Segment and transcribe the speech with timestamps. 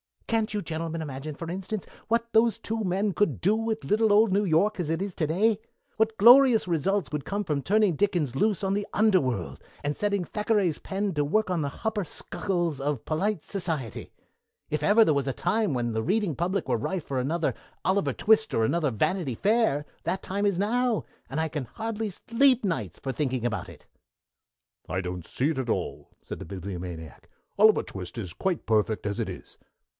[0.25, 4.31] "Can't you gentlemen imagine, for instance, what those two men could do with little old
[4.31, 5.59] New York as it is to day?
[5.97, 10.79] What glorious results would come from turning Dickens loose on the underworld, and setting Thackeray's
[10.79, 14.11] pen to work on the hupper sukkles of polite s'ciety!
[14.69, 18.13] If there ever was a time when the reading public were ripe for another 'Oliver
[18.13, 22.99] Twist' or another 'Vanity Fair', that time is now, and I can hardly sleep nights
[22.99, 23.85] for thinking about it."
[24.87, 27.29] "I don't see it at all," said the Bibliomaniac.
[27.59, 29.57] "'Oliver Twist' is quite perfect as it is."